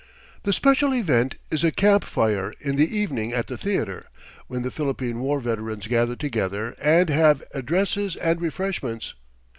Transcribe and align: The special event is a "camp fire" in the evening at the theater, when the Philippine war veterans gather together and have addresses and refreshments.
The 0.41 0.51
special 0.51 0.95
event 0.95 1.35
is 1.51 1.63
a 1.63 1.69
"camp 1.71 2.03
fire" 2.05 2.55
in 2.59 2.75
the 2.75 2.97
evening 2.97 3.33
at 3.33 3.45
the 3.45 3.55
theater, 3.55 4.07
when 4.47 4.63
the 4.63 4.71
Philippine 4.71 5.19
war 5.19 5.39
veterans 5.39 5.85
gather 5.85 6.15
together 6.15 6.75
and 6.81 7.07
have 7.11 7.43
addresses 7.53 8.15
and 8.15 8.41
refreshments. 8.41 9.13